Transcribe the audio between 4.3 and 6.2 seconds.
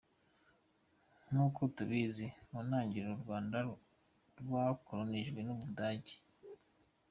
rwakolonijwe n’u Budage.